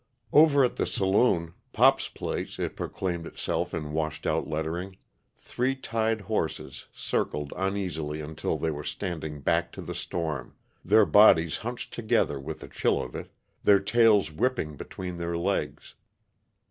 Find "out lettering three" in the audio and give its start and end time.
4.25-5.75